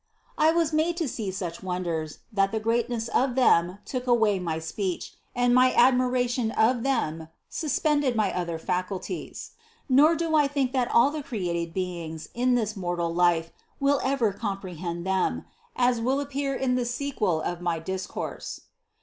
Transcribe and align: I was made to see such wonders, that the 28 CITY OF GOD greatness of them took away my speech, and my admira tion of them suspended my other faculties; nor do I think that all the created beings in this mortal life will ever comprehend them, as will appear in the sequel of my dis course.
I 0.35 0.51
was 0.51 0.73
made 0.73 0.97
to 0.97 1.07
see 1.07 1.29
such 1.29 1.61
wonders, 1.61 2.17
that 2.33 2.51
the 2.51 2.59
28 2.59 2.59
CITY 2.59 2.63
OF 2.63 2.63
GOD 2.63 2.63
greatness 2.95 3.07
of 3.09 3.35
them 3.35 3.77
took 3.85 4.07
away 4.07 4.39
my 4.39 4.57
speech, 4.57 5.13
and 5.35 5.53
my 5.53 5.73
admira 5.73 6.27
tion 6.27 6.49
of 6.53 6.81
them 6.81 7.27
suspended 7.51 8.15
my 8.15 8.35
other 8.35 8.57
faculties; 8.57 9.51
nor 9.87 10.15
do 10.15 10.33
I 10.35 10.47
think 10.47 10.71
that 10.71 10.89
all 10.89 11.11
the 11.11 11.21
created 11.21 11.71
beings 11.75 12.29
in 12.33 12.55
this 12.55 12.75
mortal 12.75 13.13
life 13.13 13.51
will 13.79 14.01
ever 14.03 14.33
comprehend 14.33 15.05
them, 15.05 15.45
as 15.75 16.01
will 16.01 16.19
appear 16.19 16.55
in 16.55 16.73
the 16.73 16.85
sequel 16.85 17.39
of 17.39 17.61
my 17.61 17.77
dis 17.77 18.07
course. 18.07 18.61